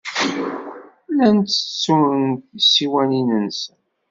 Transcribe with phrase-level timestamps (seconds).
[1.09, 3.77] Llan ttettun tisiwanin-nsen.